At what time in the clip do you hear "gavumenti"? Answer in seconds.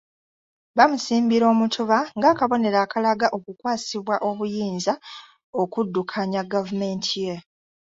6.53-7.15